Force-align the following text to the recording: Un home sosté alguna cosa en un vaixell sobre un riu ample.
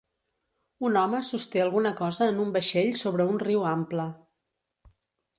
Un 0.87 0.95
home 1.01 1.17
sosté 1.25 1.59
alguna 1.65 1.91
cosa 1.99 2.27
en 2.33 2.39
un 2.43 2.49
vaixell 2.55 2.89
sobre 3.01 3.27
un 3.35 3.37
riu 3.43 3.67
ample. 3.73 4.07